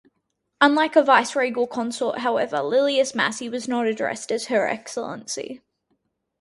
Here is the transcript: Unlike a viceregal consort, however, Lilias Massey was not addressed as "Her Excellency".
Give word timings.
Unlike 0.61 0.95
a 0.95 1.03
viceregal 1.03 1.67
consort, 1.69 2.17
however, 2.21 2.57
Lilias 2.63 3.13
Massey 3.13 3.47
was 3.47 3.67
not 3.67 3.85
addressed 3.85 4.31
as 4.31 4.47
"Her 4.47 4.65
Excellency". 4.67 5.61